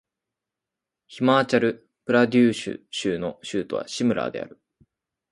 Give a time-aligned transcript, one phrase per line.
[1.05, 4.59] ヒマーチャル・プラデーシュ州の州都はシムラーである